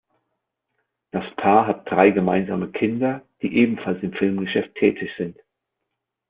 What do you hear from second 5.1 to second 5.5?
sind.